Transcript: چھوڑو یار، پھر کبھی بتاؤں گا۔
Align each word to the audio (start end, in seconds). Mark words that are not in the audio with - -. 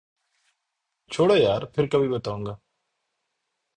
چھوڑو 1.11 1.35
یار، 1.35 1.61
پھر 1.73 1.87
کبھی 1.91 2.09
بتاؤں 2.09 2.45
گا۔ 2.45 2.53